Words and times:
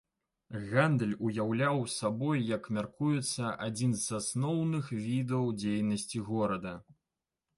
Гандаль 0.69 1.11
уяўляў 1.27 1.81
сабой, 1.95 2.39
як 2.55 2.63
мяркуецца, 2.79 3.51
адзін 3.67 3.93
з 4.03 4.15
асноўных 4.21 4.89
відаў 5.09 5.43
дзейнасці 5.65 6.25
горада. 6.31 6.73